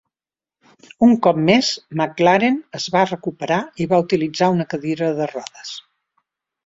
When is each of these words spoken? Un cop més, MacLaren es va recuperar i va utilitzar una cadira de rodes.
Un 1.07 1.11
cop 1.25 1.41
més, 1.49 1.69
MacLaren 2.01 2.57
es 2.79 2.87
va 2.95 3.05
recuperar 3.11 3.59
i 3.85 3.87
va 3.93 4.01
utilitzar 4.07 4.49
una 4.59 4.67
cadira 4.75 5.11
de 5.21 5.29
rodes. 5.35 5.79